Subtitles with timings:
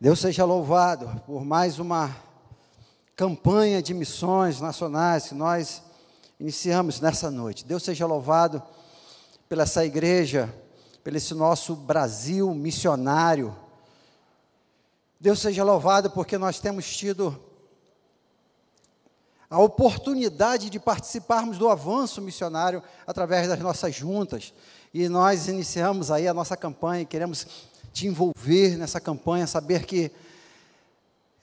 [0.00, 2.16] Deus seja louvado por mais uma
[3.16, 5.82] campanha de missões nacionais que nós
[6.38, 7.64] iniciamos nessa noite.
[7.64, 8.62] Deus seja louvado
[9.48, 10.54] pela essa igreja,
[11.02, 13.56] pelo esse nosso Brasil missionário.
[15.18, 17.36] Deus seja louvado porque nós temos tido
[19.50, 24.54] a oportunidade de participarmos do avanço missionário através das nossas juntas.
[24.94, 27.48] E nós iniciamos aí a nossa campanha e queremos
[27.92, 30.10] te envolver nessa campanha, saber que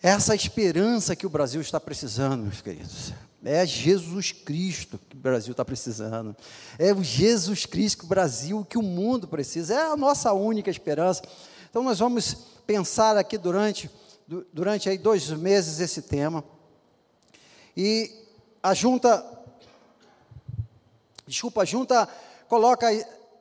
[0.02, 3.12] essa esperança que o Brasil está precisando, meus queridos.
[3.44, 6.36] É Jesus Cristo que o Brasil está precisando.
[6.80, 9.74] É o Jesus Cristo que o Brasil, que o mundo precisa.
[9.74, 11.22] É a nossa única esperança.
[11.70, 13.90] Então nós vamos pensar aqui durante,
[14.52, 16.44] durante aí dois meses esse tema.
[17.78, 18.12] E
[18.64, 19.24] a junta,
[21.28, 22.08] desculpa, a junta
[22.48, 22.88] coloca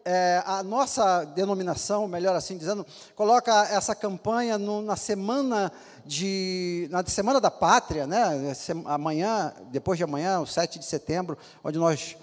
[0.04, 2.84] é, a nossa denominação, melhor assim dizendo,
[3.16, 5.72] coloca essa campanha no, na semana
[6.04, 8.54] de na semana da pátria, né?
[8.84, 12.16] Amanhã, depois de amanhã, o 7 de setembro, onde nós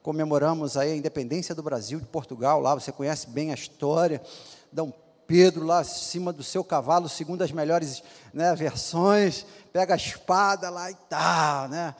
[0.00, 4.22] comemoramos aí a independência do Brasil de Portugal, lá você conhece bem a história,
[4.70, 4.92] Dom
[5.26, 10.90] Pedro lá cima do seu cavalo, segundo as melhores né, versões, pega a espada lá
[10.90, 11.94] e tal, né?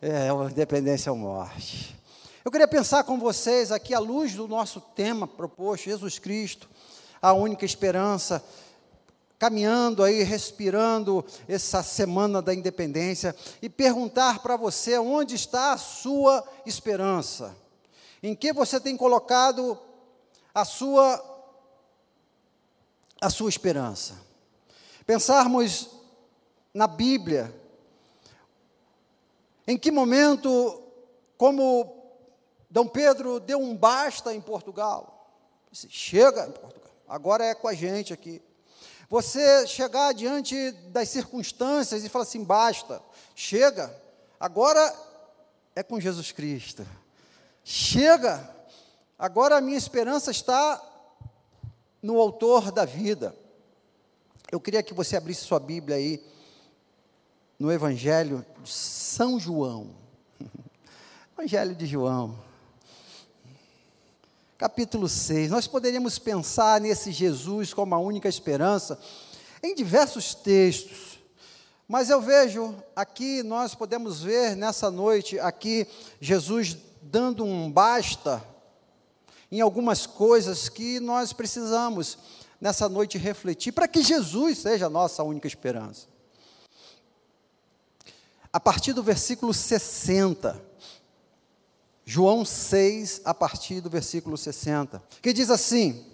[0.00, 1.97] É, independência ou morte.
[2.48, 6.66] Eu queria pensar com vocês aqui, à luz do nosso tema proposto, Jesus Cristo,
[7.20, 8.42] a única esperança,
[9.38, 16.42] caminhando aí, respirando essa semana da independência, e perguntar para você onde está a sua
[16.64, 17.54] esperança,
[18.22, 19.78] em que você tem colocado
[20.54, 21.22] a sua,
[23.20, 24.18] a sua esperança.
[25.04, 25.90] Pensarmos
[26.72, 27.54] na Bíblia,
[29.66, 30.82] em que momento,
[31.36, 31.97] como
[32.70, 35.32] Dom Pedro deu um basta em Portugal.
[35.70, 38.42] Disse, Chega em Portugal, agora é com a gente aqui.
[39.08, 43.02] Você chegar diante das circunstâncias e falar assim: basta,
[43.34, 43.94] chega,
[44.38, 44.94] agora
[45.74, 46.86] é com Jesus Cristo.
[47.64, 48.48] Chega,
[49.18, 50.82] agora a minha esperança está
[52.02, 53.34] no Autor da vida.
[54.52, 56.22] Eu queria que você abrisse sua Bíblia aí
[57.58, 59.94] no Evangelho de São João.
[61.32, 62.47] Evangelho de João
[64.58, 65.52] capítulo 6.
[65.52, 68.98] Nós poderíamos pensar nesse Jesus como a única esperança
[69.62, 71.20] em diversos textos.
[71.86, 75.86] Mas eu vejo aqui, nós podemos ver nessa noite aqui
[76.20, 78.42] Jesus dando um basta
[79.50, 82.18] em algumas coisas que nós precisamos
[82.60, 86.08] nessa noite refletir para que Jesus seja a nossa única esperança.
[88.52, 90.67] A partir do versículo 60,
[92.10, 96.06] João 6, a partir do versículo 60, que diz assim: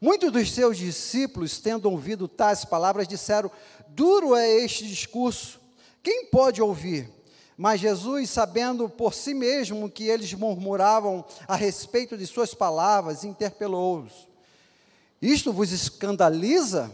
[0.00, 3.50] Muitos dos seus discípulos, tendo ouvido tais palavras, disseram:
[3.88, 5.58] Duro é este discurso,
[6.04, 7.10] quem pode ouvir?
[7.56, 14.28] Mas Jesus, sabendo por si mesmo que eles murmuravam a respeito de suas palavras, interpelou-os:
[15.20, 16.92] Isto vos escandaliza?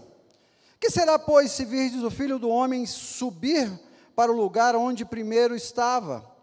[0.80, 3.70] Que será, pois, se virdes o filho do homem subir
[4.16, 6.33] para o lugar onde primeiro estava?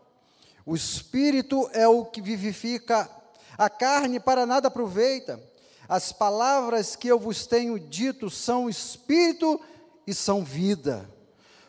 [0.66, 3.10] O espírito é o que vivifica,
[3.58, 5.42] a carne para nada aproveita.
[5.88, 9.60] As palavras que eu vos tenho dito são espírito
[10.06, 11.10] e são vida.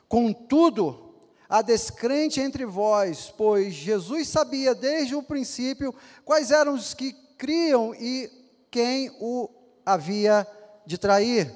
[0.08, 1.14] Contudo,
[1.48, 5.94] há descrente entre vós, pois Jesus sabia desde o princípio
[6.24, 8.30] quais eram os que criam e
[8.70, 9.48] quem o
[9.84, 10.46] havia
[10.86, 11.52] de trair.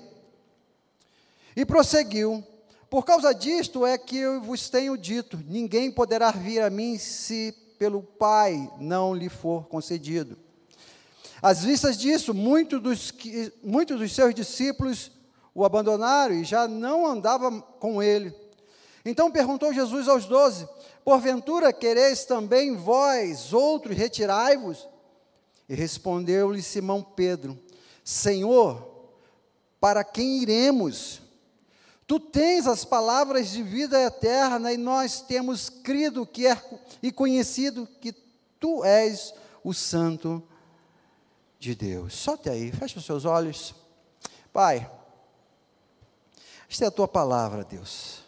[1.54, 2.44] E prosseguiu:
[2.88, 7.54] por causa disto é que eu vos tenho dito: ninguém poderá vir a mim se
[7.78, 10.36] pelo Pai não lhe for concedido.
[11.42, 13.14] Às vistas disso, muitos dos,
[13.62, 15.10] muitos dos seus discípulos
[15.54, 18.34] o abandonaram e já não andavam com ele.
[19.04, 20.68] Então perguntou Jesus aos doze:
[21.04, 24.88] Porventura quereis também vós, outros, retirai-vos?
[25.68, 27.58] E respondeu-lhe Simão Pedro:
[28.04, 28.86] Senhor,
[29.80, 31.20] para quem iremos?
[32.06, 36.62] Tu tens as palavras de vida eterna e nós temos crido que é,
[37.02, 38.12] e conhecido que
[38.60, 39.34] tu és
[39.64, 40.42] o Santo
[41.58, 42.14] de Deus.
[42.14, 43.74] Solte aí, feche os seus olhos.
[44.52, 44.88] Pai,
[46.70, 48.24] esta é a tua palavra, Deus.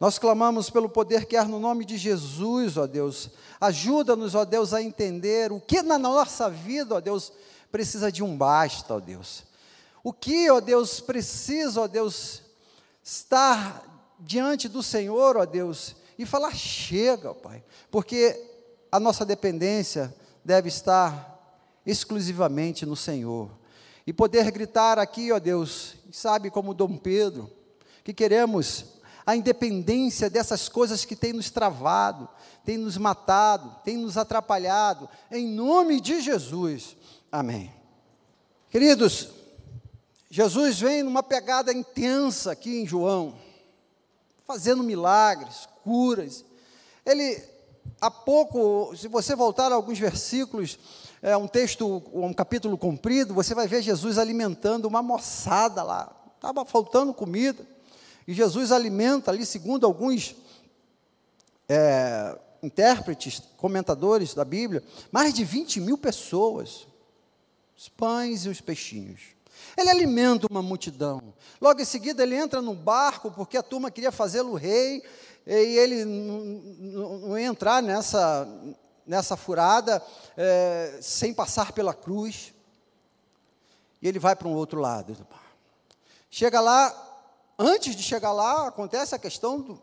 [0.00, 3.28] Nós clamamos pelo poder que há no nome de Jesus, ó Deus.
[3.60, 7.30] Ajuda-nos, ó Deus, a entender o que na nossa vida, ó Deus,
[7.70, 9.44] precisa de um basta, ó Deus.
[10.02, 12.42] O que, ó Deus, precisa, ó Deus,
[13.02, 18.38] estar diante do Senhor, ó Deus, e falar: chega, ó Pai, porque
[18.92, 20.14] a nossa dependência
[20.44, 21.30] deve estar
[21.86, 23.50] exclusivamente no Senhor.
[24.06, 27.50] e poder gritar aqui, ó Deus, sabe, como Dom Pedro,
[28.02, 28.86] que queremos
[29.24, 32.28] a independência dessas coisas que têm nos travado,
[32.64, 36.96] têm nos matado, têm nos atrapalhado, em nome de Jesus.
[37.30, 37.72] Amém.
[38.70, 39.28] Queridos,
[40.32, 43.34] Jesus vem numa pegada intensa aqui em João,
[44.46, 46.44] fazendo milagres, curas.
[47.04, 47.42] Ele,
[48.00, 50.78] há pouco, se você voltar a alguns versículos,
[51.20, 56.14] é um texto, um capítulo comprido, você vai ver Jesus alimentando uma moçada lá.
[56.36, 57.66] Estava faltando comida.
[58.24, 60.36] E Jesus alimenta ali, segundo alguns
[61.68, 64.80] é, intérpretes, comentadores da Bíblia,
[65.10, 66.86] mais de 20 mil pessoas.
[67.76, 69.39] Os pães e os peixinhos.
[69.76, 71.34] Ele alimenta uma multidão.
[71.60, 75.02] Logo em seguida, ele entra no barco, porque a turma queria fazê-lo rei,
[75.46, 78.48] e ele não ia entrar nessa,
[79.06, 80.02] nessa furada
[80.36, 82.54] é, sem passar pela cruz.
[84.00, 85.16] E ele vai para um outro lado.
[86.30, 86.94] Chega lá,
[87.58, 89.82] antes de chegar lá, acontece a questão do,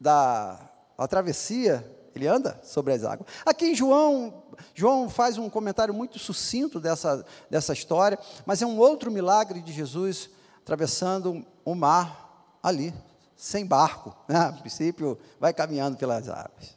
[0.00, 0.58] da
[0.96, 1.84] a travessia,
[2.18, 3.28] ele anda sobre as águas.
[3.44, 4.42] Aqui em João,
[4.74, 9.72] João faz um comentário muito sucinto dessa, dessa história, mas é um outro milagre de
[9.72, 10.30] Jesus
[10.62, 12.94] atravessando o mar ali,
[13.36, 14.16] sem barco.
[14.28, 14.36] Né?
[14.36, 16.76] A princípio, vai caminhando pelas águas.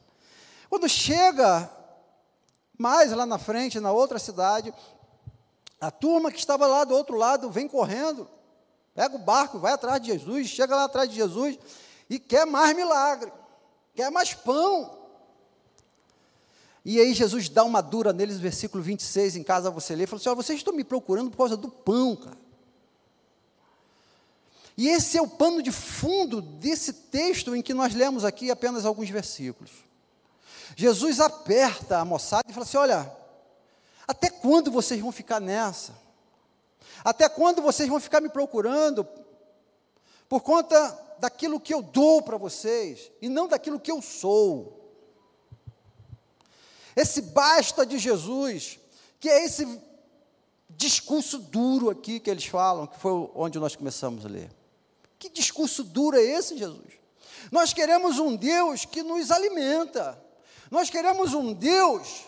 [0.70, 1.70] Quando chega
[2.78, 4.74] mais lá na frente, na outra cidade,
[5.80, 8.28] a turma que estava lá do outro lado vem correndo,
[8.94, 11.60] pega o barco, vai atrás de Jesus, chega lá atrás de Jesus
[12.10, 13.32] e quer mais milagre,
[13.94, 14.95] quer mais pão.
[16.86, 20.36] E aí Jesus dá uma dura neles, versículo 26, em casa você lê, fala assim:
[20.36, 22.38] vocês estão me procurando por causa do pão, cara.
[24.78, 28.86] E esse é o pano de fundo desse texto em que nós lemos aqui apenas
[28.86, 29.72] alguns versículos.
[30.76, 33.12] Jesus aperta a moçada e fala assim: olha,
[34.08, 35.98] até quando vocês vão ficar nessa?
[37.04, 39.08] Até quando vocês vão ficar me procurando
[40.30, 44.85] por conta daquilo que eu dou para vocês e não daquilo que eu sou?
[46.96, 48.80] Esse basta de Jesus,
[49.20, 49.82] que é esse
[50.70, 54.50] discurso duro aqui que eles falam, que foi onde nós começamos a ler.
[55.20, 56.94] Que discurso duro é esse, Jesus?
[57.52, 60.22] Nós queremos um Deus que nos alimenta.
[60.72, 62.26] Nós queremos um Deus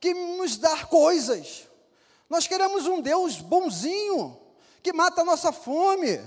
[0.00, 1.64] que nos dá coisas.
[2.28, 4.38] Nós queremos um Deus bonzinho,
[4.82, 6.20] que mata a nossa fome.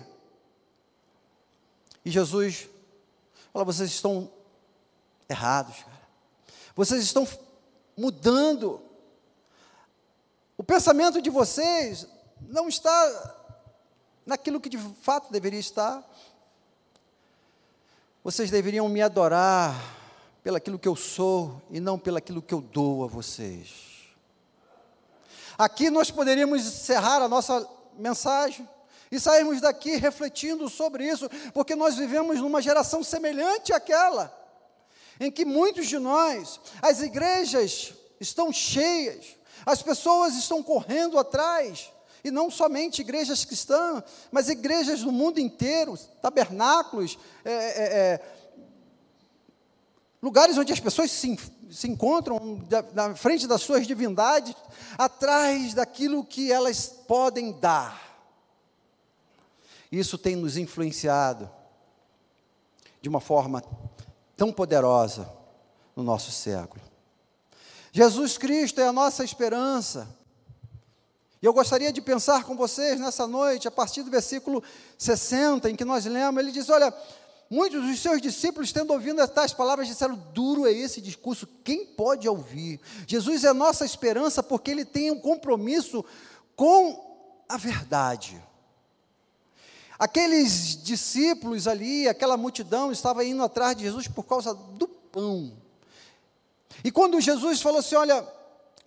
[2.04, 2.68] E Jesus
[3.52, 4.32] fala: vocês estão
[5.30, 6.00] errados, cara.
[6.76, 7.28] Vocês estão
[8.00, 8.81] mudando.
[10.57, 12.07] O pensamento de vocês
[12.42, 13.36] não está
[14.25, 16.01] naquilo que de fato deveria estar.
[18.24, 19.75] Vocês deveriam me adorar
[20.42, 23.90] pelaquilo que eu sou e não pelaquilo que eu dou a vocês.
[25.57, 27.68] Aqui nós poderíamos encerrar a nossa
[27.98, 28.68] mensagem
[29.12, 34.39] e sairmos daqui refletindo sobre isso, porque nós vivemos numa geração semelhante àquela,
[35.19, 39.36] em que muitos de nós, as igrejas estão cheias,
[39.66, 41.92] as pessoas estão correndo atrás,
[42.24, 47.83] e não somente igrejas cristãs, mas igrejas do mundo inteiro, tabernáculos, é, é,
[48.13, 48.36] é
[50.21, 51.38] lugares onde as pessoas se,
[51.71, 52.62] se encontram
[52.94, 54.54] na frente das suas divindades,
[54.98, 58.10] atrás daquilo que elas podem dar.
[59.92, 61.50] Isso tem nos influenciado
[63.02, 63.64] de uma forma
[64.40, 65.30] tão poderosa
[65.94, 66.81] no nosso século.
[67.92, 70.08] Jesus Cristo é a nossa esperança.
[71.42, 74.64] E eu gostaria de pensar com vocês nessa noite, a partir do versículo
[74.98, 76.94] 60, em que nós lemos, ele diz: Olha,
[77.52, 82.30] Muitos dos seus discípulos, tendo ouvido tais palavras, disseram: Duro é esse discurso, quem pode
[82.30, 82.80] ouvir?
[83.08, 86.06] Jesus é nossa esperança porque ele tem um compromisso
[86.56, 88.40] com a verdade.
[90.00, 95.52] Aqueles discípulos ali, aquela multidão, estava indo atrás de Jesus por causa do pão.
[96.82, 98.26] E quando Jesus falou assim: Olha,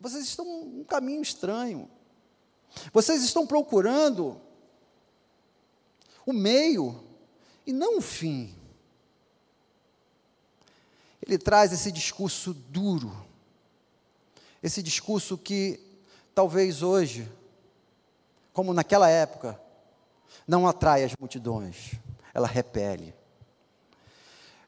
[0.01, 1.91] vocês estão um caminho estranho,
[2.95, 4.41] vocês estão procurando
[6.25, 7.05] o meio
[7.67, 8.55] e não o fim.
[11.25, 13.15] Ele traz esse discurso duro,
[14.63, 15.79] esse discurso que
[16.35, 17.31] talvez hoje,
[18.55, 19.61] como naquela época,
[20.47, 21.93] não atrai as multidões,
[22.35, 23.15] ela repele.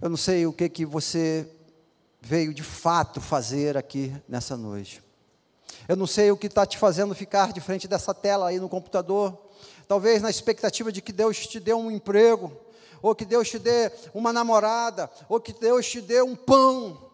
[0.01, 1.49] Eu não sei o que que você
[2.21, 5.03] veio de fato fazer aqui nessa noite.
[5.87, 8.69] Eu não sei o que está te fazendo ficar de frente dessa tela aí no
[8.69, 9.39] computador.
[9.87, 12.51] Talvez na expectativa de que Deus te dê um emprego,
[13.03, 17.11] ou que Deus te dê uma namorada, ou que Deus te dê um pão.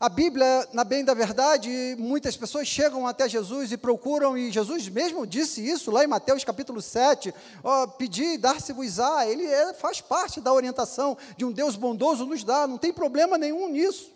[0.00, 4.88] A Bíblia, na bem da verdade, muitas pessoas chegam até Jesus e procuram, e Jesus
[4.88, 10.00] mesmo disse isso lá em Mateus capítulo 7, ó, pedir e dar-se-vos-á, ele é, faz
[10.00, 14.10] parte da orientação de um Deus bondoso nos dá, não tem problema nenhum nisso.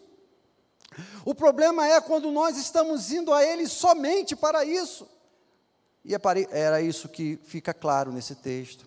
[1.22, 5.06] O problema é quando nós estamos indo a Ele somente para isso.
[6.02, 6.18] E é
[6.50, 8.86] era isso que fica claro nesse texto.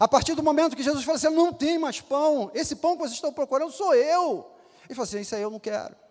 [0.00, 3.02] A partir do momento que Jesus fala assim: não tem mais pão, esse pão que
[3.02, 4.50] vocês estão procurando sou eu.
[4.86, 6.07] Ele fala assim: isso aí eu não quero.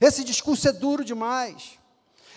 [0.00, 1.78] Esse discurso é duro demais.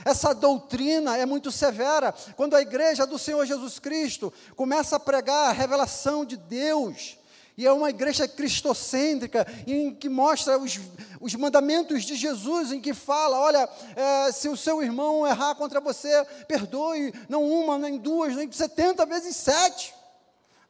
[0.03, 2.13] Essa doutrina é muito severa.
[2.35, 7.17] Quando a igreja do Senhor Jesus Cristo começa a pregar a revelação de Deus,
[7.57, 10.79] e é uma igreja cristocêntrica, em que mostra os,
[11.19, 15.79] os mandamentos de Jesus, em que fala: olha, é, se o seu irmão errar contra
[15.79, 19.93] você, perdoe, não uma, nem duas, nem setenta vezes sete.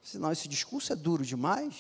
[0.04, 1.76] Senão, esse discurso é duro demais.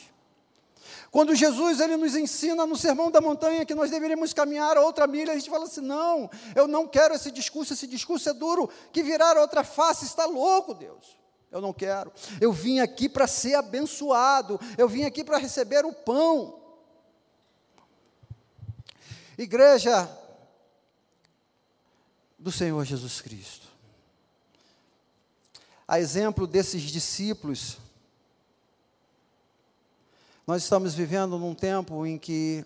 [1.12, 5.34] Quando Jesus ele nos ensina no Sermão da Montanha que nós deveríamos caminhar outra milha,
[5.34, 9.03] a gente fala assim: não, eu não quero esse discurso, esse discurso é duro, que
[9.03, 11.18] virar outra face, está louco, Deus.
[11.51, 12.13] Eu não quero.
[12.39, 16.62] Eu vim aqui para ser abençoado, eu vim aqui para receber o pão.
[19.38, 20.10] Igreja
[22.39, 23.68] do Senhor Jesus Cristo.
[25.86, 27.77] A exemplo desses discípulos,
[30.51, 32.65] nós estamos vivendo num tempo em que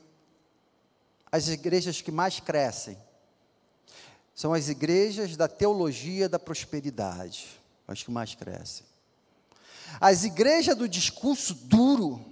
[1.31, 2.97] as igrejas que mais crescem
[4.33, 8.87] são as igrejas da teologia da prosperidade, as que mais crescem.
[10.01, 12.25] As igrejas do discurso duro,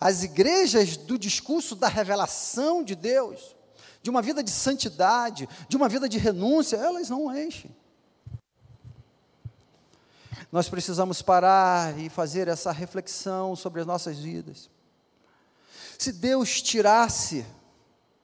[0.00, 3.54] as igrejas do discurso da revelação de Deus,
[4.02, 7.70] de uma vida de santidade, de uma vida de renúncia, elas não enchem.
[10.50, 14.70] Nós precisamos parar e fazer essa reflexão sobre as nossas vidas.
[15.98, 17.44] Se Deus tirasse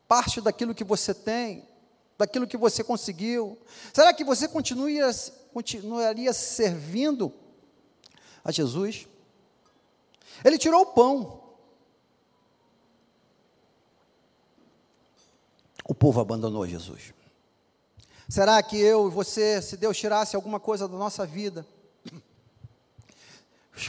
[0.08, 1.68] parte daquilo que você tem,
[2.16, 3.58] daquilo que você conseguiu,
[3.92, 5.10] será que você continuaria,
[5.52, 7.32] continuaria servindo
[8.42, 9.06] a Jesus?
[10.42, 11.42] Ele tirou o pão.
[15.86, 17.12] O povo abandonou Jesus.
[18.26, 21.66] Será que eu e você, se Deus tirasse alguma coisa da nossa vida,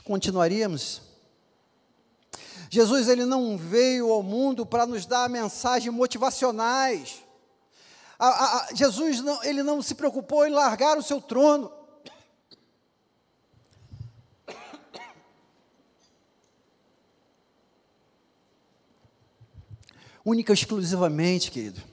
[0.03, 1.01] continuaríamos.
[2.69, 7.23] Jesus ele não veio ao mundo para nos dar mensagens motivacionais.
[8.17, 11.71] A, a, a, Jesus não, ele não se preocupou em largar o seu trono.
[20.23, 21.83] Única e exclusivamente, querido,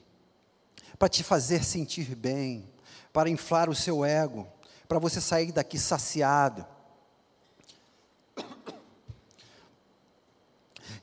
[0.99, 2.67] para te fazer sentir bem,
[3.13, 4.51] para inflar o seu ego,
[4.89, 6.67] para você sair daqui saciado.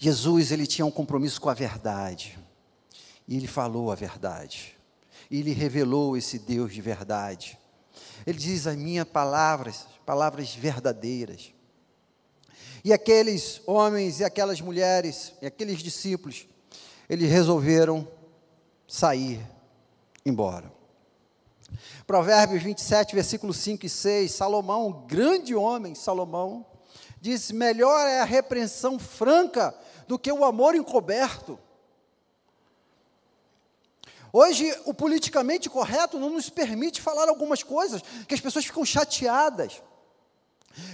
[0.02, 2.40] Jesus, ele tinha um compromisso com a verdade.
[3.28, 4.78] E ele falou a verdade.
[5.30, 7.60] E ele revelou esse Deus de verdade.
[8.26, 11.54] Ele diz as minhas palavras, palavras verdadeiras.
[12.82, 16.48] E aqueles homens e aquelas mulheres, e aqueles discípulos,
[17.10, 18.08] eles resolveram
[18.88, 19.46] sair
[20.26, 20.72] embora.
[22.08, 26.66] Provérbios 27, versículos 5 e 6, Salomão, grande homem, Salomão,
[27.20, 29.76] diz: melhor é a repreensão franca
[30.10, 31.60] do que o amor encoberto.
[34.34, 39.84] Hoje, o politicamente correto não nos permite falar algumas coisas que as pessoas ficam chateadas.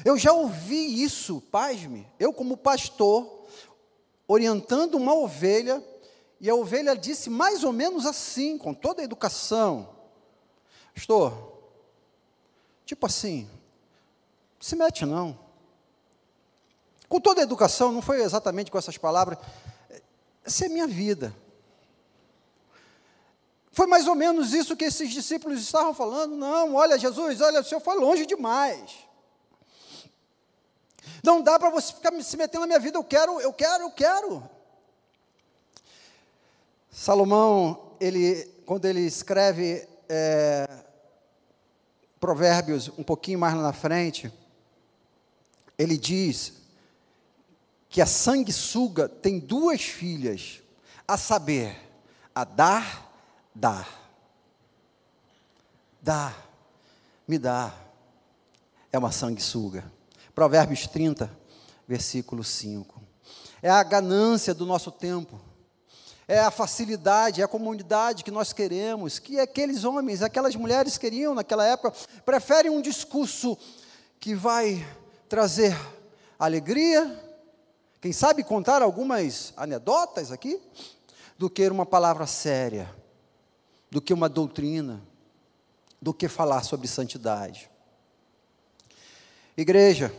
[0.03, 3.45] Eu já ouvi isso, pasme, eu como pastor,
[4.27, 5.81] orientando uma ovelha,
[6.41, 9.95] e a ovelha disse mais ou menos assim, com toda a educação:
[10.93, 11.53] Pastor,
[12.86, 13.50] tipo assim,
[14.60, 15.45] se mete não.
[17.15, 19.39] Com toda a educação, não foi exatamente com essas palavras.
[20.43, 21.34] Essa é minha vida.
[23.72, 26.36] Foi mais ou menos isso que esses discípulos estavam falando.
[26.36, 28.95] Não, olha, Jesus, olha, o Senhor foi longe demais.
[31.24, 32.98] Não dá para você ficar se metendo na minha vida.
[32.98, 34.50] Eu quero, eu quero, eu quero.
[36.91, 40.67] Salomão, ele, quando ele escreve é,
[42.19, 44.29] Provérbios um pouquinho mais lá na frente,
[45.77, 46.64] ele diz
[47.96, 50.62] que a sanguessuga tem duas filhas,
[51.08, 51.78] a saber,
[52.36, 53.10] a dar,
[53.56, 53.88] dar.
[56.02, 56.36] Dá,
[57.25, 57.74] me dá.
[58.92, 59.90] É uma sanguessuga.
[60.34, 61.32] Provérbios 30,
[61.88, 63.02] versículo 5.
[63.62, 65.40] É a ganância do nosso tempo.
[66.28, 71.34] É a facilidade, é a comunidade que nós queremos, que aqueles homens, aquelas mulheres queriam
[71.34, 71.94] naquela época,
[72.25, 73.58] preferem um discurso
[74.20, 74.86] que vai
[75.30, 75.74] trazer
[76.38, 77.24] alegria,
[78.02, 80.62] quem sabe contar algumas anedotas aqui?
[81.38, 82.94] do que uma palavra séria,
[83.92, 85.02] do que uma doutrina,
[86.02, 87.70] do que falar sobre santidade.
[89.58, 90.14] Igreja,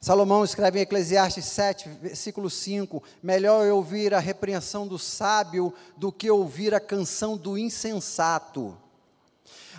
[0.00, 6.12] Salomão escreve em Eclesiastes 7, versículo 5: Melhor é ouvir a repreensão do sábio do
[6.12, 8.76] que ouvir a canção do insensato.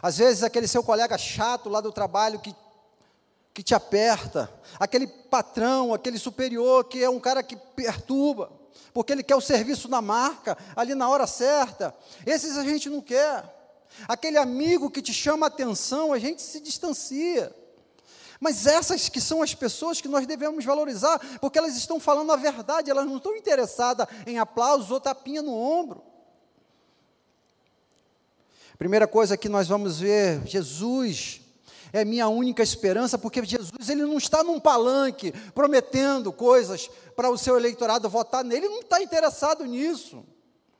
[0.02, 2.56] Às vezes, aquele seu colega chato lá do trabalho que,
[3.54, 8.52] que te aperta, aquele patrão, aquele superior que é um cara que perturba,
[8.94, 11.96] porque ele quer o serviço na marca, ali na hora certa.
[12.26, 13.44] Esses a gente não quer.
[14.08, 17.54] Aquele amigo que te chama a atenção, a gente se distancia.
[18.40, 22.38] Mas essas que são as pessoas que nós devemos valorizar, porque elas estão falando a
[22.38, 26.02] verdade, elas não estão interessadas em aplausos ou tapinha no ombro.
[28.78, 31.42] Primeira coisa que nós vamos ver, Jesus
[31.92, 37.38] é minha única esperança, porque Jesus ele não está num palanque prometendo coisas para o
[37.38, 40.24] seu eleitorado votar nele, ele não está interessado nisso.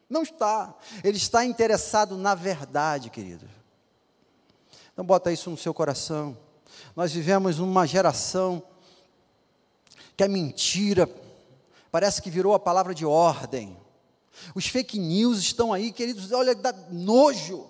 [0.10, 0.74] Não está.
[1.04, 3.48] Ele está interessado na verdade, querido.
[4.92, 6.38] Então bota isso no seu coração.
[6.96, 8.62] Nós vivemos numa geração
[10.18, 11.10] que a mentira
[11.92, 13.78] parece que virou a palavra de ordem.
[14.56, 17.70] Os fake news estão aí, queridos, olha, dá nojo.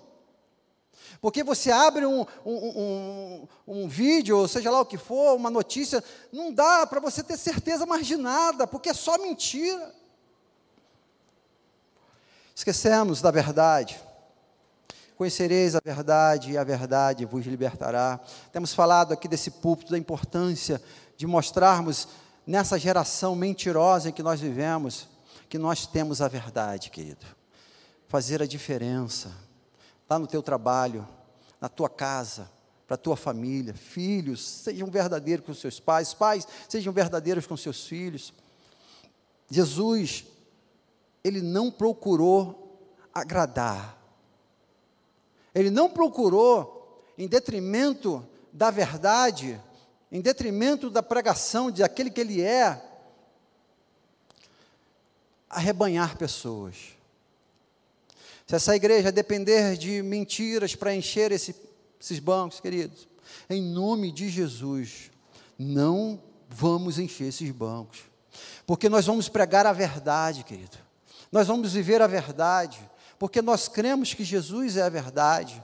[1.20, 5.50] Porque você abre um, um, um, um, vídeo, ou seja lá o que for, uma
[5.50, 9.94] notícia, não dá para você ter certeza mais de nada, porque é só mentira.
[12.54, 14.00] Esquecemos da verdade.
[15.16, 18.18] Conhecereis a verdade e a verdade vos libertará.
[18.50, 20.82] Temos falado aqui desse púlpito da importância
[21.18, 22.08] de mostrarmos
[22.46, 25.06] nessa geração mentirosa em que nós vivemos,
[25.50, 27.26] que nós temos a verdade, querido.
[28.08, 29.30] Fazer a diferença.
[30.10, 31.06] Lá no teu trabalho,
[31.60, 32.50] na tua casa,
[32.90, 37.86] para a tua família, filhos, sejam verdadeiros com seus pais, pais, sejam verdadeiros com seus
[37.86, 38.34] filhos.
[39.48, 40.24] Jesus,
[41.22, 43.96] ele não procurou agradar,
[45.54, 49.60] ele não procurou, em detrimento da verdade,
[50.10, 52.82] em detrimento da pregação de aquele que ele é,
[55.48, 56.99] arrebanhar pessoas.
[58.50, 61.54] Se essa igreja depender de mentiras para encher esse,
[62.00, 63.06] esses bancos, queridos,
[63.48, 65.12] em nome de Jesus,
[65.56, 68.00] não vamos encher esses bancos,
[68.66, 70.76] porque nós vamos pregar a verdade, querido,
[71.30, 72.80] nós vamos viver a verdade,
[73.20, 75.62] porque nós cremos que Jesus é a verdade.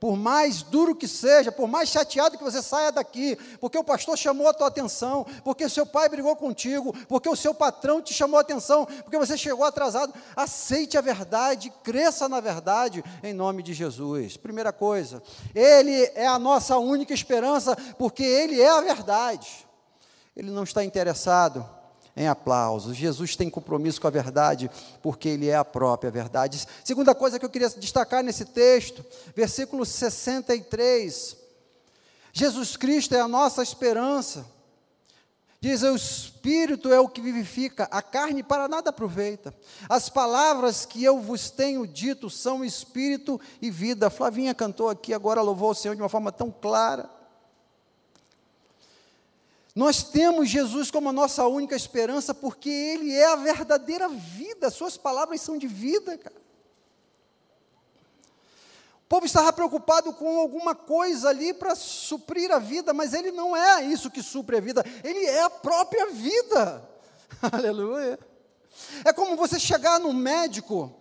[0.00, 4.18] Por mais duro que seja, por mais chateado que você saia daqui, porque o pastor
[4.18, 8.12] chamou a tua atenção, porque o seu pai brigou contigo, porque o seu patrão te
[8.12, 13.62] chamou a atenção, porque você chegou atrasado, aceite a verdade, cresça na verdade, em nome
[13.62, 14.36] de Jesus.
[14.36, 15.22] Primeira coisa,
[15.54, 19.66] Ele é a nossa única esperança, porque Ele é a verdade.
[20.36, 21.64] Ele não está interessado
[22.16, 22.96] em aplausos.
[22.96, 24.70] Jesus tem compromisso com a verdade,
[25.02, 26.66] porque Ele é a própria verdade.
[26.84, 31.36] Segunda coisa que eu queria destacar nesse texto, versículo 63.
[32.32, 34.46] Jesus Cristo é a nossa esperança.
[35.64, 39.54] Diz: o Espírito é o que vivifica, a carne para nada aproveita.
[39.88, 44.10] As palavras que eu vos tenho dito são Espírito e vida.
[44.10, 47.08] Flavinha cantou aqui, agora louvou o Senhor de uma forma tão clara.
[49.74, 54.96] Nós temos Jesus como a nossa única esperança, porque Ele é a verdadeira vida, Suas
[54.96, 56.44] palavras são de vida, cara.
[59.04, 63.54] O povo estava preocupado com alguma coisa ali para suprir a vida, mas Ele não
[63.56, 66.88] é isso que supre a vida, Ele é a própria vida.
[67.52, 68.18] Aleluia.
[69.04, 70.92] É como você chegar no médico,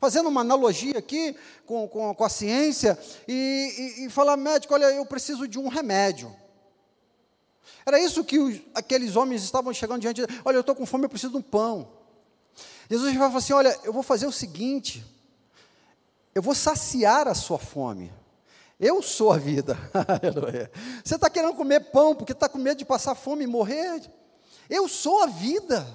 [0.00, 4.86] fazendo uma analogia aqui com, com, com a ciência, e, e, e falar, médico, olha,
[4.86, 6.34] eu preciso de um remédio.
[7.84, 11.04] Era isso que os, aqueles homens estavam chegando diante de Olha, eu estou com fome,
[11.04, 11.88] eu preciso de um pão.
[12.88, 15.04] Jesus vai falar assim: Olha, eu vou fazer o seguinte,
[16.34, 18.12] eu vou saciar a sua fome.
[18.78, 19.78] Eu sou a vida.
[21.04, 24.02] Você está querendo comer pão porque está com medo de passar fome e morrer?
[24.68, 25.86] Eu sou a vida.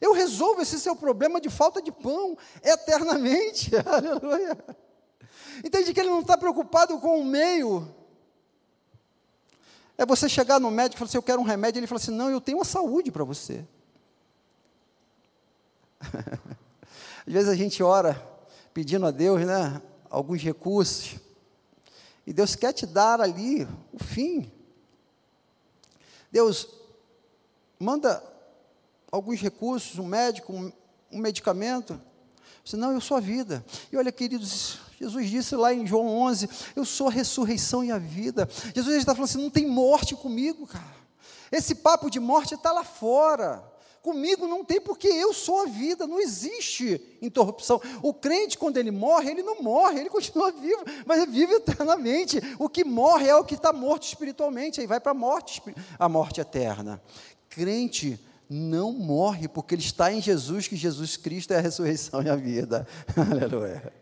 [0.00, 3.70] Eu resolvo esse seu problema de falta de pão eternamente.
[3.86, 4.58] Aleluia.
[5.64, 7.94] Entende que ele não está preocupado com o meio,
[10.00, 11.78] é você chegar no médico e falar assim: Eu quero um remédio.
[11.78, 13.62] Ele fala assim: Não, eu tenho uma saúde para você.
[17.26, 18.18] Às vezes a gente ora
[18.72, 21.16] pedindo a Deus né, alguns recursos,
[22.26, 24.50] e Deus quer te dar ali o fim.
[26.32, 26.66] Deus
[27.78, 28.24] manda
[29.12, 30.72] alguns recursos, um médico, um,
[31.12, 32.00] um medicamento.
[32.64, 33.62] Você, não, eu sou a vida.
[33.92, 37.98] E olha, queridos, Jesus disse lá em João 11: Eu sou a ressurreição e a
[37.98, 38.48] vida.
[38.74, 41.00] Jesus está falando assim: não tem morte comigo, cara.
[41.50, 43.64] Esse papo de morte está lá fora.
[44.02, 47.80] Comigo não tem, porque eu sou a vida, não existe interrupção.
[48.02, 52.40] O crente, quando ele morre, ele não morre, ele continua vivo, mas ele vive eternamente.
[52.58, 55.62] O que morre é o que está morto espiritualmente, aí vai para a morte,
[55.98, 57.02] a morte eterna.
[57.50, 62.30] Crente não morre, porque ele está em Jesus, que Jesus Cristo é a ressurreição e
[62.30, 62.86] a vida.
[63.14, 63.92] Aleluia.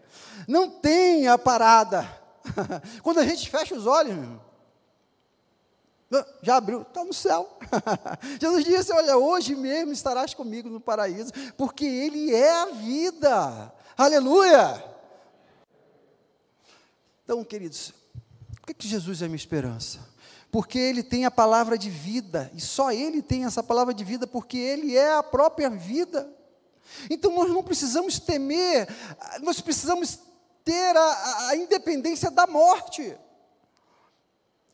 [0.49, 2.09] Não tem a parada.
[3.05, 4.17] Quando a gente fecha os olhos,
[6.43, 7.59] já abriu, está no céu.
[8.41, 13.75] Jesus disse: Olha, hoje mesmo estarás comigo no paraíso, porque Ele é a vida.
[13.95, 14.83] Aleluia!
[17.25, 17.93] Então, queridos,
[18.57, 20.01] por que, Jesus é minha esperança?
[20.51, 24.27] Porque Ele tem a palavra de vida, e só Ele tem essa palavra de vida,
[24.27, 26.27] porque Ele é a própria vida.
[27.11, 28.89] Então, nós não precisamos temer,
[29.43, 30.28] nós precisamos
[30.69, 33.17] ter a, a independência da morte.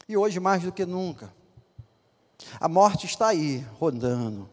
[0.08, 1.32] E hoje, mais do que nunca,
[2.58, 4.50] a morte está aí, rodando.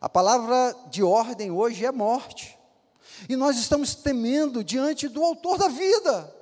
[0.00, 2.58] A palavra de ordem hoje é morte.
[3.28, 6.34] E nós estamos temendo diante do autor da vida.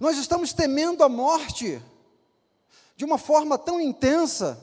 [0.00, 1.82] Nós estamos temendo a morte
[2.96, 4.58] de uma forma tão intensa,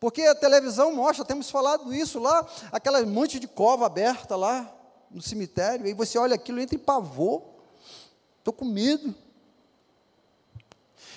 [0.00, 4.75] porque a televisão mostra, temos falado isso lá, aquela monte de cova aberta lá
[5.16, 7.42] no cemitério, e você olha aquilo, entra em pavor,
[8.38, 9.14] estou com medo.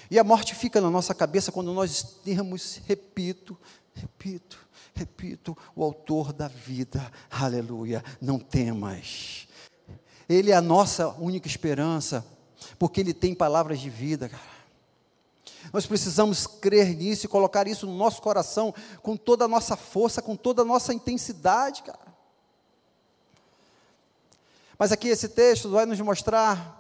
[0.10, 3.60] E a morte fica na nossa cabeça quando nós temos, repito,
[3.94, 4.58] repito,
[4.96, 9.50] repito, o autor da vida, aleluia, não temas.
[10.30, 12.26] Ele é a nossa única esperança,
[12.80, 14.60] porque Ele tem palavras de vida, cara.
[15.74, 20.22] Nós precisamos crer nisso e colocar isso no nosso coração com toda a nossa força,
[20.22, 22.09] com toda a nossa intensidade, cara.
[24.80, 26.80] Mas aqui esse texto vai nos mostrar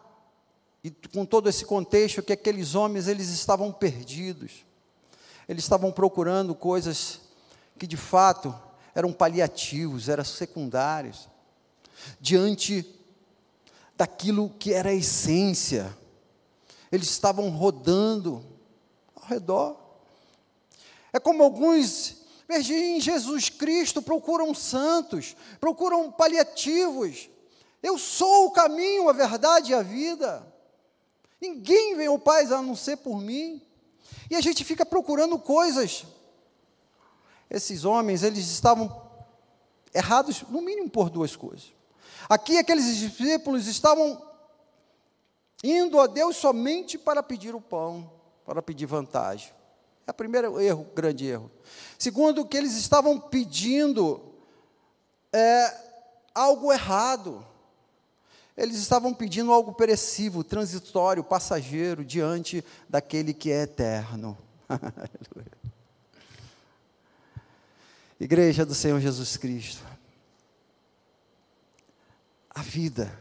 [0.81, 4.65] e com todo esse contexto que aqueles homens eles estavam perdidos.
[5.49, 7.19] Eles estavam procurando coisas
[7.77, 8.57] que de fato
[8.95, 11.27] eram paliativos, eram secundários,
[12.21, 12.85] diante
[13.97, 15.93] daquilo que era a essência.
[16.89, 18.41] Eles estavam rodando
[19.13, 19.75] ao redor.
[21.11, 22.15] É como alguns
[22.49, 27.29] em Jesus Cristo procuram santos, procuram paliativos.
[27.81, 30.45] Eu sou o caminho, a verdade e a vida.
[31.39, 33.61] Ninguém vem ao Pai a não ser por mim.
[34.29, 36.05] E a gente fica procurando coisas.
[37.49, 39.09] Esses homens, eles estavam
[39.93, 41.73] errados, no mínimo, por duas coisas.
[42.27, 44.21] Aqui, aqueles discípulos estavam
[45.63, 48.11] indo a Deus somente para pedir o pão,
[48.45, 49.51] para pedir vantagem.
[50.05, 51.51] É o primeiro erro, grande erro.
[51.97, 54.33] Segundo, que eles estavam pedindo
[55.31, 55.73] é,
[56.33, 57.45] algo errado.
[58.59, 64.37] Eles estavam pedindo algo perecível, transitório, passageiro, diante daquele que é eterno.
[68.19, 69.81] Igreja do Senhor Jesus Cristo.
[72.49, 73.17] A vida,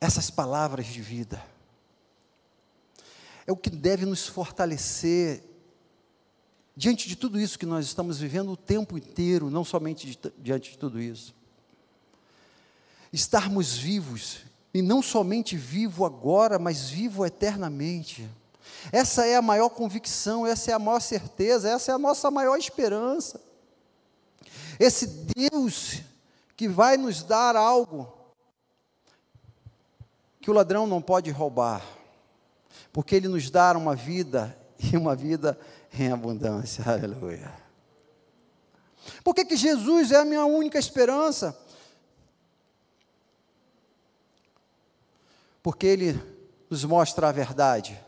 [0.00, 1.44] essas palavras de vida,
[3.46, 5.44] é o que deve nos fortalecer
[6.74, 10.78] diante de tudo isso que nós estamos vivendo o tempo inteiro, não somente diante de
[10.78, 11.36] tudo isso
[13.12, 14.38] estarmos vivos,
[14.72, 18.28] e não somente vivo agora, mas vivo eternamente.
[18.92, 22.56] Essa é a maior convicção, essa é a maior certeza, essa é a nossa maior
[22.56, 23.40] esperança.
[24.78, 26.02] Esse Deus
[26.56, 28.12] que vai nos dar algo
[30.40, 31.84] que o ladrão não pode roubar,
[32.92, 35.58] porque Ele nos dá uma vida e uma vida
[35.92, 36.84] em abundância.
[36.90, 37.52] Aleluia.
[39.24, 41.58] Por que, que Jesus é a minha única esperança?
[45.62, 46.20] Porque Ele
[46.70, 47.98] nos mostra a verdade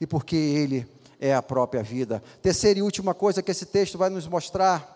[0.00, 0.86] e porque Ele
[1.20, 2.22] é a própria vida.
[2.42, 4.92] Terceira e última coisa que esse texto vai nos mostrar,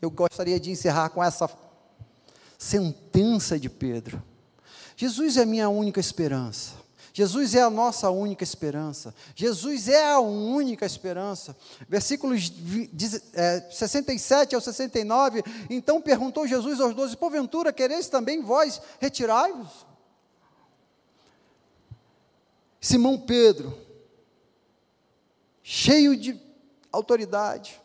[0.00, 1.48] eu gostaria de encerrar com essa
[2.58, 4.22] sentença de Pedro.
[4.96, 6.74] Jesus é a minha única esperança.
[7.12, 9.14] Jesus é a nossa única esperança.
[9.34, 11.56] Jesus é a única esperança.
[11.88, 12.52] Versículos
[13.70, 15.42] 67 é, ao 69.
[15.68, 19.89] Então perguntou Jesus aos doze: Porventura quereis também vós retirai-vos?
[22.80, 23.76] Simão Pedro,
[25.62, 26.40] cheio de
[26.90, 27.78] autoridade,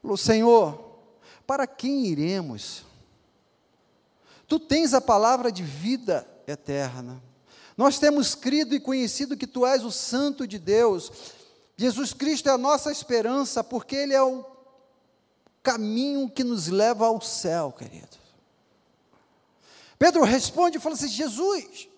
[0.00, 0.98] falou: Senhor,
[1.46, 2.84] para quem iremos?
[4.48, 7.22] Tu tens a palavra de vida eterna.
[7.76, 11.10] Nós temos crido e conhecido que tu és o Santo de Deus.
[11.76, 14.44] Jesus Cristo é a nossa esperança, porque Ele é o
[15.62, 18.18] caminho que nos leva ao céu, querido.
[19.98, 21.88] Pedro responde e fala assim: Jesus,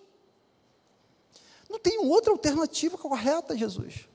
[1.69, 4.07] não tem outra alternativa correta, Jesus.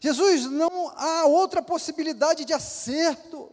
[0.00, 3.50] Jesus, não há outra possibilidade de acerto.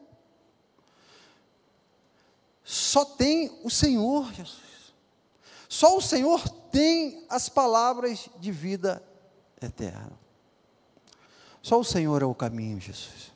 [2.63, 4.93] Só tem o Senhor, Jesus.
[5.69, 9.03] Só o Senhor tem as palavras de vida
[9.61, 10.17] eterna.
[11.61, 13.33] Só o Senhor é o caminho, Jesus.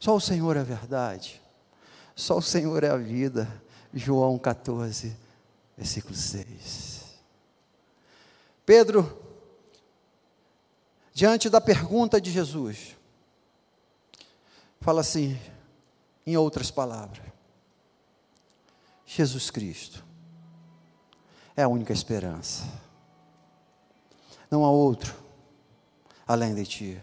[0.00, 1.42] Só o Senhor é a verdade.
[2.14, 3.62] Só o Senhor é a vida.
[3.92, 5.14] João 14,
[5.76, 6.95] versículo 6.
[8.66, 9.16] Pedro,
[11.14, 12.96] diante da pergunta de Jesus,
[14.80, 15.40] fala assim,
[16.26, 17.24] em outras palavras:
[19.06, 20.04] Jesus Cristo
[21.56, 22.64] é a única esperança.
[24.50, 25.14] Não há outro
[26.26, 27.00] além de ti.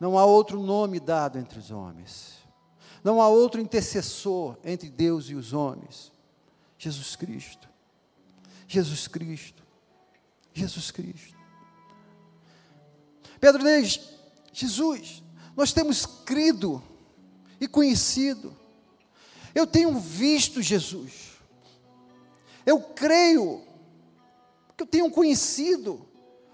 [0.00, 2.38] Não há outro nome dado entre os homens.
[3.04, 6.10] Não há outro intercessor entre Deus e os homens.
[6.78, 7.68] Jesus Cristo.
[8.66, 9.62] Jesus Cristo.
[10.52, 11.36] Jesus Cristo.
[13.40, 14.00] Pedro diz:
[14.52, 15.22] Jesus,
[15.56, 16.82] nós temos crido
[17.60, 18.56] e conhecido.
[19.54, 21.32] Eu tenho visto Jesus.
[22.64, 23.62] Eu creio
[24.76, 26.06] que eu tenho conhecido.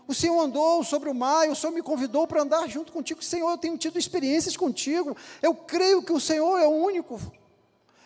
[0.06, 3.22] O Senhor andou sobre o mar, o Senhor me convidou para andar junto contigo.
[3.22, 5.14] Senhor, eu tenho tido experiências contigo.
[5.42, 7.20] Eu creio que o Senhor é o único,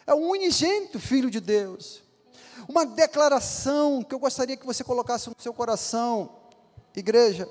[0.04, 2.01] é o unigênito Filho de Deus.
[2.68, 6.30] Uma declaração que eu gostaria que você colocasse no seu coração,
[6.94, 7.48] igreja.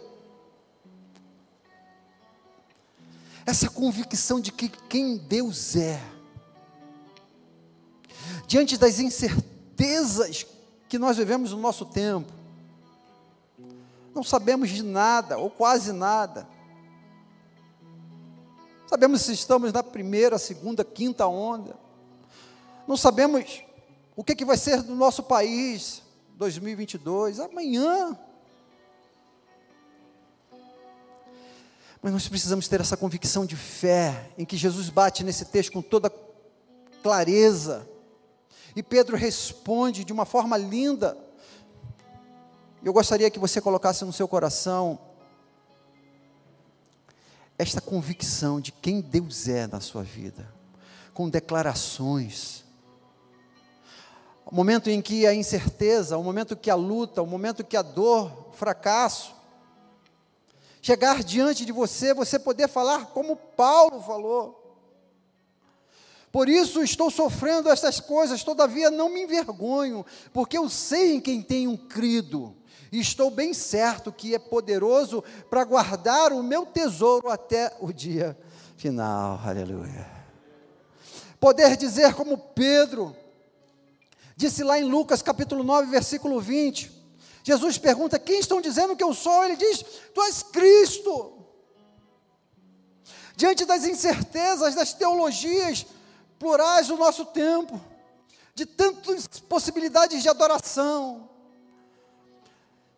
[3.45, 5.99] Essa convicção de que quem Deus é,
[8.45, 10.45] diante das incertezas
[10.87, 12.31] que nós vivemos no nosso tempo,
[14.13, 16.47] não sabemos de nada, ou quase nada.
[18.87, 21.75] Sabemos se estamos na primeira, segunda, quinta onda.
[22.85, 23.63] Não sabemos
[24.15, 26.01] o que, que vai ser do nosso país
[26.37, 28.17] 2022, amanhã.
[32.01, 35.81] Mas nós precisamos ter essa convicção de fé, em que Jesus bate nesse texto com
[35.81, 36.11] toda
[37.03, 37.87] clareza.
[38.75, 41.17] E Pedro responde de uma forma linda
[42.83, 44.97] eu gostaria que você colocasse no seu coração
[47.57, 50.51] esta convicção de quem Deus é na sua vida,
[51.13, 52.65] com declarações.
[54.51, 57.81] O momento em que a incerteza, o momento que a luta, o momento que a
[57.81, 59.33] dor, o fracasso,
[60.81, 64.57] chegar diante de você, você poder falar como Paulo falou.
[66.33, 71.41] Por isso estou sofrendo estas coisas, todavia não me envergonho, porque eu sei em quem
[71.41, 72.53] tenho crido
[72.91, 78.37] e estou bem certo que é poderoso para guardar o meu tesouro até o dia
[78.75, 79.39] final.
[79.45, 80.09] Aleluia.
[81.39, 83.15] Poder dizer como Pedro
[84.41, 86.91] disse lá em Lucas capítulo 9, versículo 20.
[87.43, 91.37] Jesus pergunta: "Quem estão dizendo que eu sou?" Ele diz: "Tu és Cristo."
[93.35, 95.85] Diante das incertezas das teologias
[96.39, 97.79] plurais do nosso tempo,
[98.55, 101.29] de tantas possibilidades de adoração,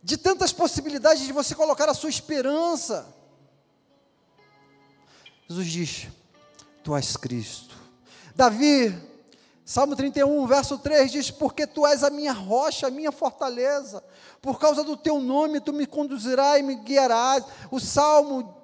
[0.01, 3.13] de tantas possibilidades de você colocar a sua esperança.
[5.47, 6.07] Jesus diz:
[6.83, 7.75] Tu és Cristo.
[8.33, 9.12] Davi,
[9.65, 14.03] Salmo 31, verso 3 diz: Porque tu és a minha rocha, a minha fortaleza,
[14.41, 17.45] por causa do teu nome tu me conduzirás e me guiarás.
[17.71, 18.61] O Salmo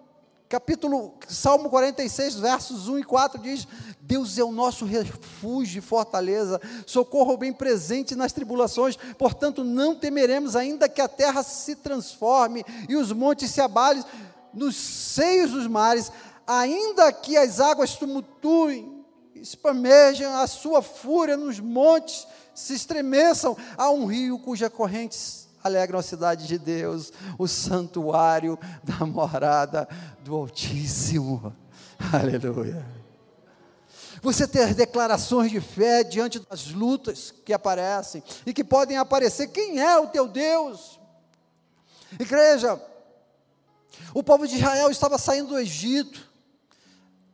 [0.49, 3.65] capítulo Salmo 46, versos 1 e 4 diz:
[4.01, 10.55] Deus é o nosso refúgio e fortaleza, socorro bem presente nas tribulações, portanto não temeremos,
[10.55, 14.03] ainda que a terra se transforme e os montes se abalem
[14.53, 16.11] nos seios dos mares,
[16.45, 18.98] ainda que as águas tumultuem,
[19.41, 25.17] espamejem a sua fúria nos montes, se estremeçam, há um rio cuja corrente
[25.63, 29.87] alegram a cidade de Deus, o santuário da morada
[30.23, 31.55] do Altíssimo.
[32.13, 32.85] Aleluia.
[34.21, 39.47] Você ter declarações de fé diante das lutas que aparecem e que podem aparecer.
[39.47, 40.99] Quem é o teu Deus?
[42.19, 42.81] Igreja,
[44.13, 46.27] o povo de Israel estava saindo do Egito,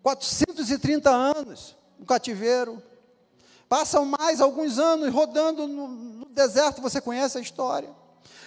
[0.03, 2.81] 430 anos no cativeiro.
[3.67, 7.89] Passam mais alguns anos rodando no, no deserto, você conhece a história.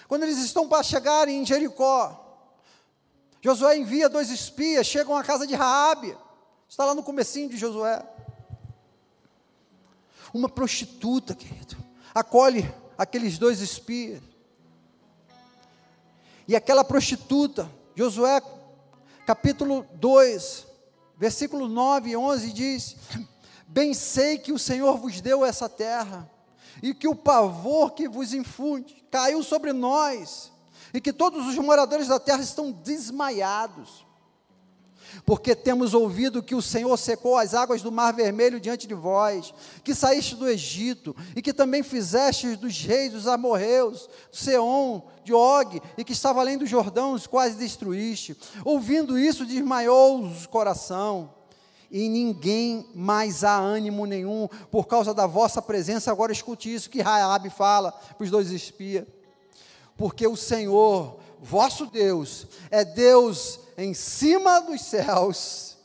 [0.06, 2.24] Quando eles estão para chegar em Jericó,
[3.42, 6.16] Josué envia dois espias, chegam à casa de Raabe.
[6.68, 8.04] Está lá no comecinho de Josué.
[10.32, 11.76] Uma prostituta, querido,
[12.14, 14.22] acolhe aqueles dois espias.
[16.46, 18.40] E aquela prostituta, Josué
[19.26, 20.66] capítulo 2,
[21.18, 22.96] versículo 9 e 11 diz:
[23.68, 26.28] Bem sei que o Senhor vos deu essa terra,
[26.82, 30.50] e que o pavor que vos infunde caiu sobre nós,
[30.94, 34.06] e que todos os moradores da terra estão desmaiados.
[35.24, 39.52] porque temos ouvido que o Senhor secou as águas do Mar Vermelho diante de vós,
[39.82, 45.80] que saíste do Egito, e que também fizeste dos reis dos amorreus, Seom, de Og,
[45.96, 48.36] e que estava além do Jordão, os quais destruíste.
[48.64, 51.34] Ouvindo isso, desmaiou o coração,
[51.90, 57.00] e ninguém mais há ânimo nenhum, por causa da vossa presença, agora escute isso que
[57.00, 59.06] Raabe fala para os dois espias,
[59.96, 65.76] porque o Senhor, vosso Deus, é Deus em cima dos céus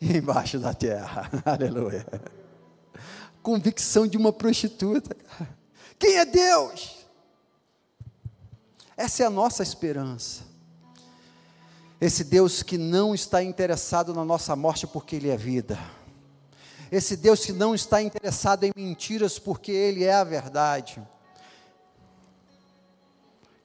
[0.00, 1.30] e embaixo da terra.
[1.44, 2.06] Aleluia.
[3.42, 5.16] Convicção de uma prostituta.
[5.98, 7.06] Quem é Deus?
[8.96, 10.49] Essa é a nossa esperança.
[12.00, 15.78] Esse Deus que não está interessado na nossa morte porque Ele é vida.
[16.90, 21.00] Esse Deus que não está interessado em mentiras porque Ele é a verdade.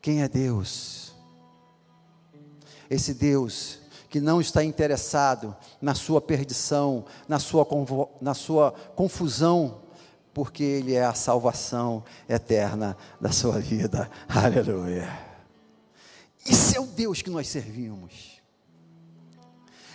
[0.02, 1.14] Quem é Deus?
[2.90, 7.68] Esse Deus que não está interessado na sua perdição, na sua,
[8.22, 9.82] na sua confusão,
[10.34, 14.10] porque Ele é a salvação eterna da sua vida.
[14.28, 15.25] Aleluia.
[16.46, 18.42] Esse é o Deus que nós servimos.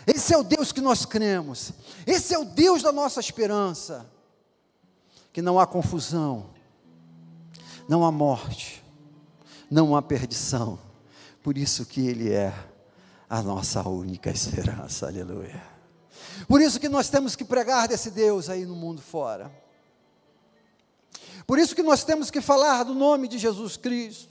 [0.06, 1.72] Esse é o Deus que nós cremos.
[2.06, 4.10] Esse é o Deus da nossa esperança.
[5.32, 6.50] Que não há confusão,
[7.88, 8.82] não há morte,
[9.70, 10.76] não há perdição.
[11.40, 12.52] Por isso que Ele é
[13.28, 15.62] a nossa única esperança, aleluia.
[16.48, 19.52] Por isso que nós temos que pregar desse Deus aí no mundo fora.
[21.46, 24.28] Por isso que nós temos que falar do nome de Jesus Cristo.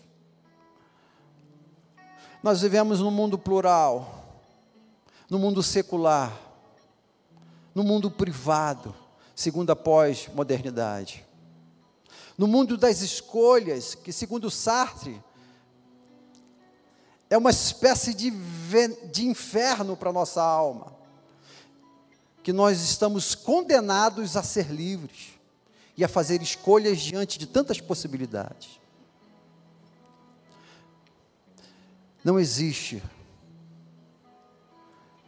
[2.41, 4.25] Nós vivemos num mundo plural,
[5.29, 6.39] no mundo secular,
[7.75, 8.95] no mundo privado,
[9.35, 11.25] segundo a pós-modernidade.
[12.37, 15.21] No mundo das escolhas, que segundo Sartre,
[17.29, 18.31] é uma espécie de,
[19.11, 20.95] de inferno para a nossa alma,
[22.41, 25.33] que nós estamos condenados a ser livres
[25.97, 28.78] e a fazer escolhas diante de tantas possibilidades.
[32.23, 33.01] Não existe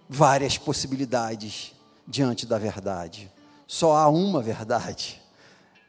[0.10, 1.74] várias possibilidades
[2.06, 3.32] diante da verdade.
[3.66, 5.22] Só há uma verdade: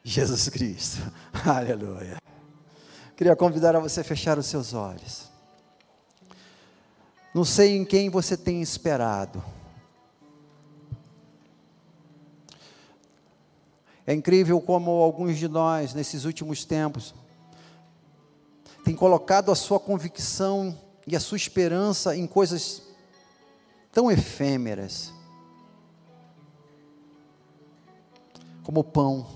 [0.04, 0.98] Jesus Cristo.
[1.44, 2.18] Aleluia.
[3.16, 5.30] Queria convidar a você a fechar os seus olhos.
[7.34, 9.42] Não sei em quem você tem esperado.
[14.06, 17.14] É incrível como alguns de nós, nesses últimos tempos,
[18.84, 22.82] têm colocado a sua convicção e a sua esperança em coisas
[23.90, 25.12] tão efêmeras
[28.62, 29.26] como o pão.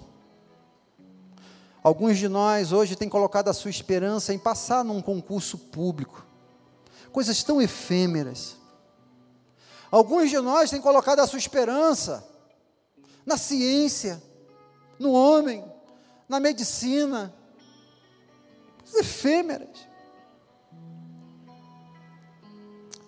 [1.83, 6.27] Alguns de nós hoje têm colocado a sua esperança em passar num concurso público
[7.17, 8.59] coisas tão efêmeras.
[9.91, 12.23] Alguns de nós têm colocado a sua esperança
[13.25, 14.23] na ciência,
[14.99, 15.65] no homem,
[16.29, 17.35] na medicina,
[18.83, 19.89] coisas efêmeras.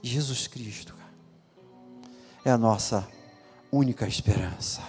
[0.03, 0.95] Jesus Cristo
[2.45, 3.07] é a nossa
[3.71, 4.83] única esperança.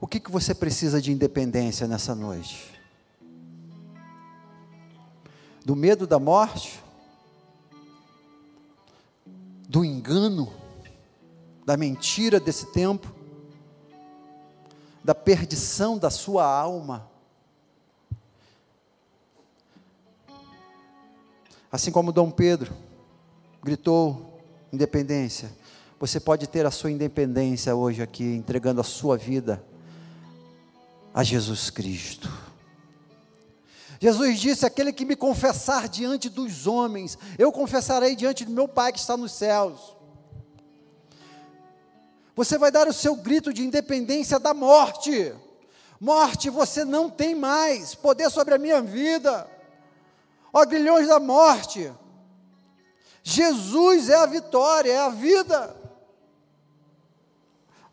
[0.00, 2.72] O que, que você precisa de independência nessa noite?
[5.64, 6.82] do medo da morte,
[9.68, 10.52] do engano,
[11.64, 13.12] da mentira desse tempo,
[15.04, 17.10] da perdição da sua alma.
[21.72, 22.70] Assim como Dom Pedro
[23.62, 24.38] gritou
[24.70, 25.50] independência,
[25.98, 29.64] você pode ter a sua independência hoje aqui, entregando a sua vida
[31.14, 32.30] a Jesus Cristo.
[33.98, 38.92] Jesus disse: Aquele que me confessar diante dos homens, eu confessarei diante do meu Pai
[38.92, 39.96] que está nos céus.
[42.36, 45.32] Você vai dar o seu grito de independência da morte.
[45.98, 49.48] Morte, você não tem mais poder sobre a minha vida.
[50.52, 51.90] Ó grilhões da morte.
[53.22, 55.74] Jesus é a vitória, é a vida.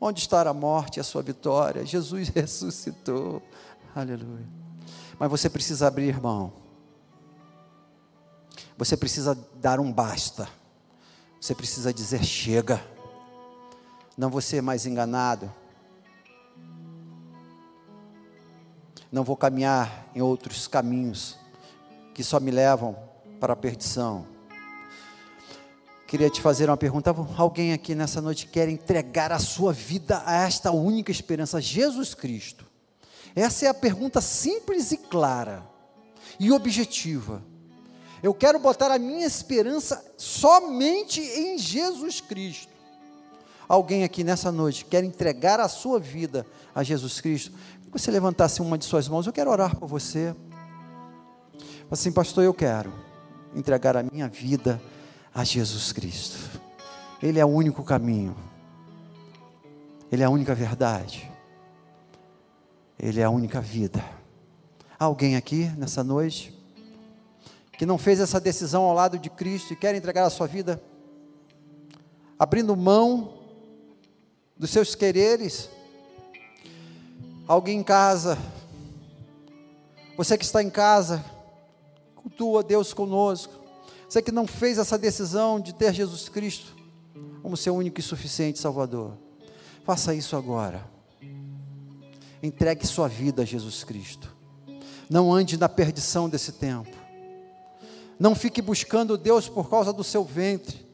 [0.02, 1.86] Onde está a morte e a sua vitória?
[1.86, 3.42] Jesus ressuscitou.
[3.96, 4.48] Aleluia.
[5.18, 6.52] Mas você precisa abrir mão.
[8.78, 10.48] Você precisa dar um basta.
[11.40, 12.84] Você precisa dizer chega.
[14.18, 15.54] Não vou ser mais enganado.
[19.12, 21.38] Não vou caminhar em outros caminhos
[22.20, 22.98] que só me levam
[23.40, 24.28] para a perdição.
[26.06, 27.16] Queria te fazer uma pergunta.
[27.38, 32.66] Alguém aqui nessa noite quer entregar a sua vida a esta única esperança, Jesus Cristo?
[33.34, 35.64] Essa é a pergunta simples e clara
[36.38, 37.42] e objetiva.
[38.22, 42.74] Eu quero botar a minha esperança somente em Jesus Cristo.
[43.66, 46.46] Alguém aqui nessa noite quer entregar a sua vida
[46.76, 47.54] a Jesus Cristo?
[47.84, 50.36] Que você levantasse uma de suas mãos, eu quero orar por você.
[51.92, 52.94] Assim, pastor, eu quero
[53.56, 54.80] entregar a minha vida
[55.34, 56.62] a Jesus Cristo.
[57.20, 58.38] Ele é o único caminho.
[60.12, 61.30] Ele é a única verdade.
[63.00, 64.06] Ele é a única vida.
[65.00, 66.56] Alguém aqui nessa noite
[67.74, 70.80] que não fez essa decisão ao lado de Cristo e quer entregar a sua vida,
[72.38, 73.34] abrindo mão
[74.56, 75.72] dos seus quereres?
[77.48, 78.38] Alguém em casa,
[80.16, 81.26] você que está em casa,
[82.22, 83.54] cultua Deus conosco,
[84.08, 86.76] você que não fez essa decisão de ter Jesus Cristo
[87.42, 89.14] como seu único e suficiente Salvador,
[89.86, 90.84] faça isso agora.
[92.44, 94.36] Entregue sua vida a Jesus Cristo.
[95.10, 96.96] Não ande na perdição desse tempo.
[98.20, 100.86] Não fique buscando Deus por causa do seu ventre,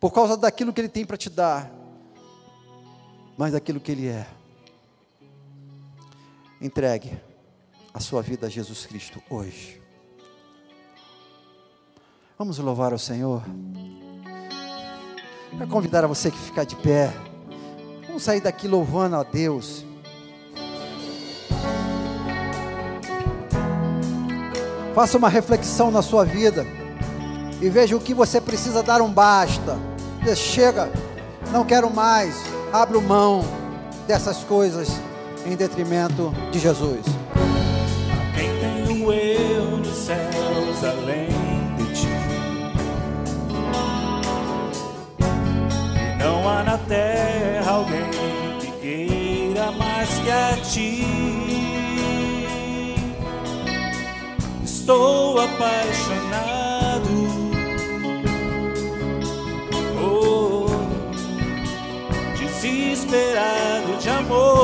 [0.00, 1.72] por causa daquilo que Ele tem para te dar,
[3.38, 4.26] mas daquilo que Ele é.
[6.60, 7.29] Entregue
[7.92, 9.80] a sua vida a Jesus Cristo hoje.
[12.38, 13.42] Vamos louvar o Senhor.
[15.50, 17.12] Quero convidar a você que ficar de pé.
[18.06, 19.84] Vamos sair daqui louvando a Deus.
[24.94, 26.66] Faça uma reflexão na sua vida
[27.60, 29.78] e veja o que você precisa dar um basta.
[30.36, 30.90] Chega,
[31.52, 32.36] não quero mais.
[32.72, 33.42] Abra mão
[34.06, 34.88] dessas coisas
[35.46, 37.04] em detrimento de Jesus.
[46.90, 48.10] Terra alguém
[48.58, 51.06] que queira mais que a ti.
[54.64, 57.08] estou apaixonado.
[60.02, 60.66] Oh,
[62.36, 64.59] desesperado de amor.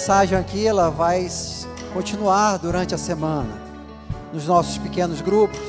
[0.00, 1.28] Mensagem aqui ela vai
[1.92, 3.52] continuar durante a semana
[4.32, 5.60] nos nossos pequenos grupos.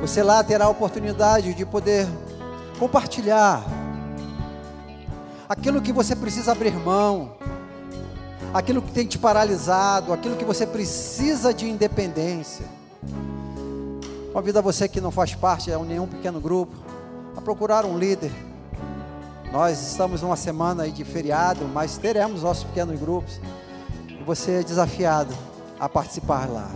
[0.00, 2.08] Você lá terá a oportunidade de poder
[2.78, 3.62] compartilhar
[5.46, 7.32] aquilo que você precisa abrir mão,
[8.54, 12.64] aquilo que tem te paralisado, aquilo que você precisa de independência.
[14.32, 16.74] Convido a você que não faz parte de nenhum pequeno grupo
[17.36, 18.32] a procurar um líder
[19.54, 23.38] nós estamos numa semana aí de feriado, mas teremos nossos pequenos grupos.
[24.08, 25.32] E você é desafiado
[25.78, 26.68] a participar lá.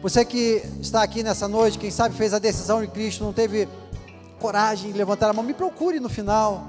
[0.00, 3.68] Você que está aqui nessa noite, quem sabe fez a decisão de Cristo, não teve
[4.40, 6.66] coragem de levantar a mão, me procure no final.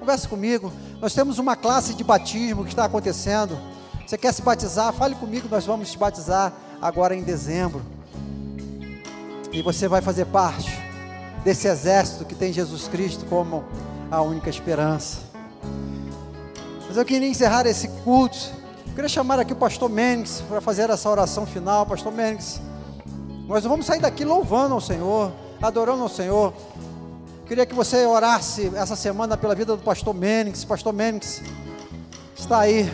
[0.00, 0.72] Converse comigo.
[0.98, 3.58] Nós temos uma classe de batismo que está acontecendo.
[4.06, 4.94] Você quer se batizar?
[4.94, 7.82] Fale comigo, nós vamos te batizar agora em dezembro.
[9.52, 10.72] E você vai fazer parte
[11.44, 13.62] desse exército que tem Jesus Cristo como
[14.14, 15.18] a única esperança.
[16.86, 18.38] Mas eu queria encerrar esse culto.
[18.86, 21.84] Eu queria chamar aqui o pastor Mendes para fazer essa oração final.
[21.84, 22.60] Pastor Mendes,
[23.48, 26.54] nós vamos sair daqui louvando ao Senhor, adorando ao Senhor.
[27.40, 30.64] Eu queria que você orasse essa semana pela vida do pastor Mendes.
[30.64, 31.42] Pastor Mendes
[32.36, 32.88] está aí,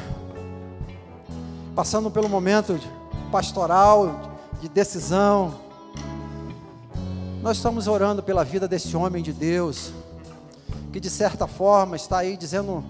[1.76, 2.80] passando pelo momento
[3.30, 5.54] pastoral, de decisão.
[7.42, 9.92] Nós estamos orando pela vida desse homem de Deus
[10.93, 12.84] que de certa forma está aí dizendo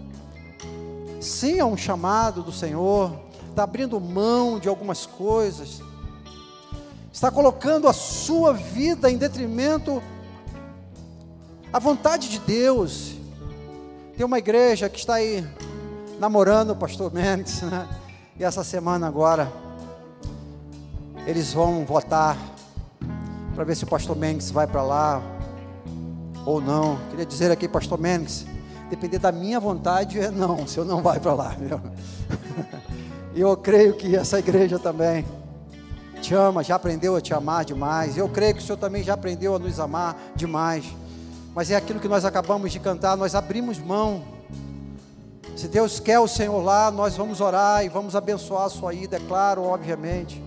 [1.20, 3.12] sim a um chamado do Senhor,
[3.50, 5.82] está abrindo mão de algumas coisas,
[7.12, 10.02] está colocando a sua vida em detrimento
[11.72, 13.12] A vontade de Deus.
[14.16, 15.46] Tem uma igreja que está aí
[16.18, 17.88] namorando o pastor Mendes, né?
[18.38, 19.52] E essa semana agora
[21.26, 22.36] eles vão votar
[23.54, 25.22] para ver se o pastor Mendes vai para lá
[26.44, 26.98] ou não.
[27.10, 28.46] Queria dizer aqui, pastor Mendes,
[28.88, 31.56] depender da minha vontade é não, se eu não vai para lá?
[33.34, 35.24] E eu creio que essa igreja também
[36.20, 38.16] te ama, já aprendeu a te amar demais.
[38.16, 40.84] Eu creio que o Senhor também já aprendeu a nos amar demais.
[41.54, 44.22] Mas é aquilo que nós acabamos de cantar, nós abrimos mão.
[45.56, 49.16] Se Deus quer o Senhor lá, nós vamos orar e vamos abençoar a sua ida,
[49.16, 50.42] é claro, obviamente.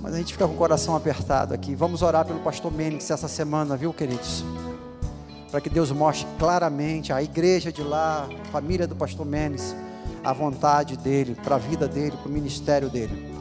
[0.00, 1.74] Mas a gente fica com o coração apertado aqui.
[1.74, 4.44] Vamos orar pelo pastor Mênix essa semana, viu, queridos?
[5.50, 9.74] Para que Deus mostre claramente a igreja de lá, a família do pastor Mênix
[10.22, 13.34] a vontade dele, para a vida dele, para o ministério dele.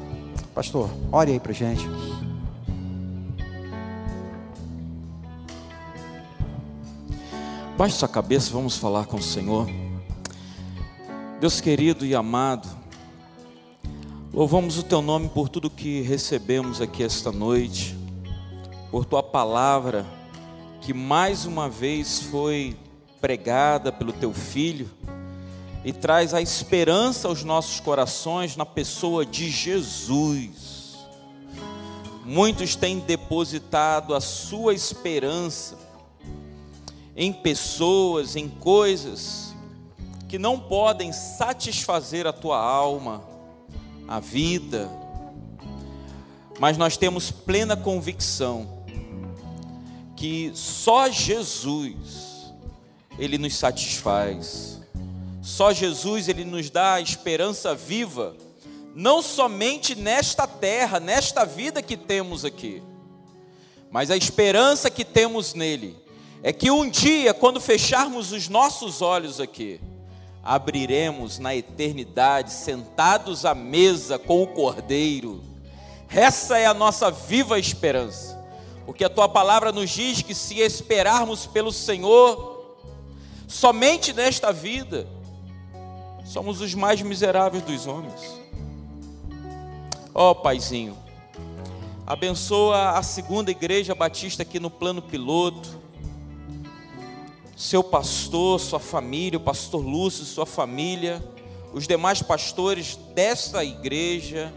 [0.53, 1.87] Pastor, ore aí para gente.
[7.77, 9.67] Baixe sua cabeça, vamos falar com o Senhor.
[11.39, 12.67] Deus querido e amado,
[14.31, 17.97] louvamos o Teu nome por tudo que recebemos aqui esta noite,
[18.91, 20.05] por Tua palavra,
[20.81, 22.77] que mais uma vez foi
[23.19, 24.89] pregada pelo Teu Filho
[25.83, 30.97] e traz a esperança aos nossos corações na pessoa de Jesus.
[32.23, 35.75] Muitos têm depositado a sua esperança
[37.15, 39.55] em pessoas, em coisas
[40.27, 43.23] que não podem satisfazer a tua alma,
[44.09, 44.89] a vida,
[46.59, 48.83] mas nós temos plena convicção
[50.15, 52.51] que só Jesus
[53.19, 54.81] ele nos satisfaz.
[55.43, 58.35] Só Jesus ele nos dá a esperança viva,
[58.95, 62.81] não somente nesta terra, nesta vida que temos aqui,
[63.91, 65.95] mas a esperança que temos nele
[66.41, 69.79] é que um dia, quando fecharmos os nossos olhos aqui,
[70.43, 75.43] abriremos na eternidade, sentados à mesa com o Cordeiro.
[76.09, 78.37] Essa é a nossa viva esperança,
[78.85, 82.77] porque a tua palavra nos diz que se esperarmos pelo Senhor,
[83.47, 85.07] somente nesta vida,
[86.29, 88.39] Somos os mais miseráveis dos homens.
[90.13, 90.95] Ó oh, Paizinho,
[92.05, 95.81] abençoa a segunda igreja batista aqui no plano piloto.
[97.59, 101.21] Seu pastor, sua família, o pastor Lúcio, sua família,
[101.73, 104.53] os demais pastores desta igreja,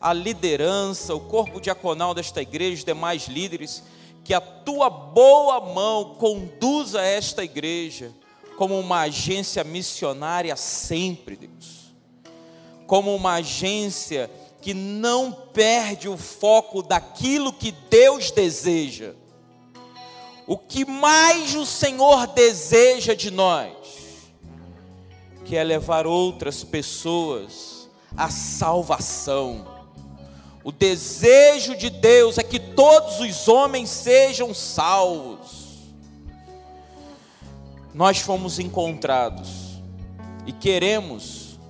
[0.00, 3.84] a liderança, o corpo diaconal desta igreja, os demais líderes,
[4.24, 8.10] que a tua boa mão conduza esta igreja
[8.56, 11.94] como uma agência missionária sempre, Deus.
[12.86, 14.30] Como uma agência
[14.62, 19.12] que não perde o foco daquilo que Deus deseja.
[20.46, 23.72] O que mais o Senhor deseja de nós,
[25.44, 29.66] que é levar outras pessoas à salvação.
[30.62, 35.64] O desejo de Deus é que todos os homens sejam salvos
[37.94, 39.80] nós fomos encontrados
[40.44, 41.60] e queremos,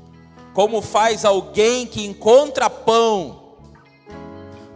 [0.54, 3.42] como faz alguém que encontra pão,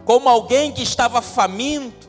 [0.05, 2.07] como alguém que estava faminto,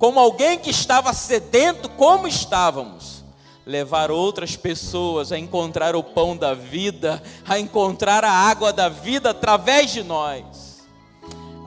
[0.00, 3.22] como alguém que estava sedento, como estávamos,
[3.66, 9.28] levar outras pessoas a encontrar o pão da vida, a encontrar a água da vida
[9.28, 10.88] através de nós.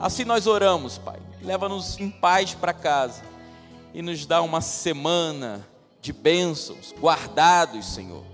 [0.00, 1.20] Assim nós oramos, Pai.
[1.42, 3.22] Leva-nos em paz para casa
[3.94, 5.64] e nos dá uma semana
[6.02, 8.24] de bênçãos, guardados, Senhor.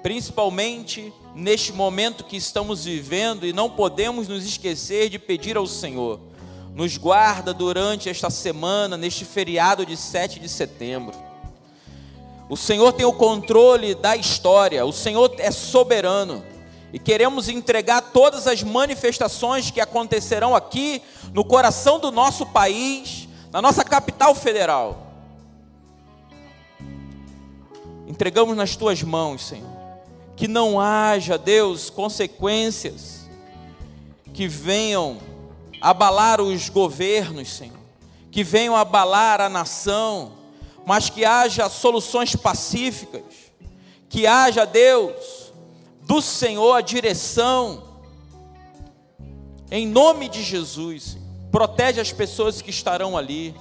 [0.00, 6.20] Principalmente neste momento que estamos vivendo e não podemos nos esquecer de pedir ao Senhor.
[6.74, 11.14] Nos guarda durante esta semana, neste feriado de 7 de setembro.
[12.48, 16.44] O Senhor tem o controle da história, o Senhor é soberano.
[16.92, 21.00] E queremos entregar todas as manifestações que acontecerão aqui
[21.32, 25.04] no coração do nosso país, na nossa capital federal
[28.14, 29.68] entregamos nas tuas mãos, Senhor.
[30.36, 33.28] Que não haja, Deus, consequências
[34.32, 35.18] que venham
[35.84, 37.76] abalar os governos, Senhor,
[38.30, 40.32] que venham abalar a nação,
[40.86, 43.22] mas que haja soluções pacíficas,
[44.08, 45.52] que haja, Deus,
[46.00, 47.84] do Senhor a direção,
[49.70, 51.18] em nome de Jesus,
[51.52, 53.54] protege as pessoas que estarão ali,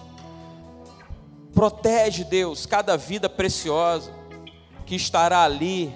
[1.54, 4.14] protege, Deus, cada vida preciosa,
[4.86, 5.94] que estará ali,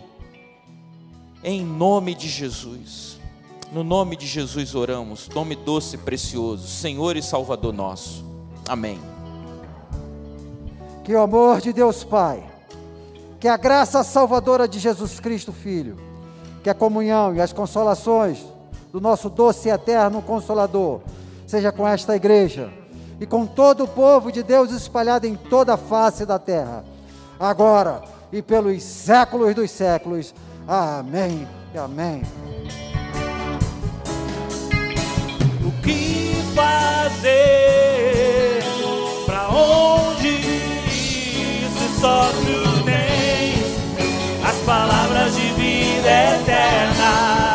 [1.41, 3.16] em nome de Jesus.
[3.71, 8.25] No nome de Jesus oramos, nome doce e precioso, Senhor e Salvador nosso.
[8.67, 8.99] Amém.
[11.03, 12.43] Que o amor de Deus Pai,
[13.39, 15.97] que a graça salvadora de Jesus Cristo Filho,
[16.63, 18.45] que a comunhão e as consolações
[18.91, 21.01] do nosso doce e eterno Consolador
[21.45, 22.71] seja com esta igreja
[23.19, 26.85] e com todo o povo de Deus espalhado em toda a face da terra,
[27.39, 28.01] agora
[28.31, 30.33] e pelos séculos dos séculos.
[30.67, 31.47] Amém
[31.77, 32.21] amém.
[35.87, 37.29] Que fazer?
[39.25, 41.67] Para onde ir?
[41.77, 43.65] Se só tu tens
[44.43, 47.47] as palavras de vida eterna.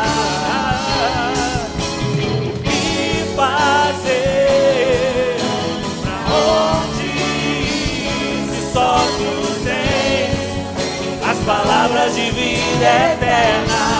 [11.45, 13.92] Palavras de vida eterna.